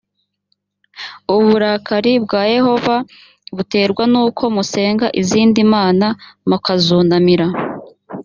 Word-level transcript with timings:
uburakari 1.35 2.13
bwa 2.23 2.41
yehova 2.55 2.95
buterwa 3.55 4.03
n’uko 4.11 4.43
musenga 4.55 5.05
izindi 5.21 5.59
mana 5.73 6.07
mukazunamira 6.49 7.47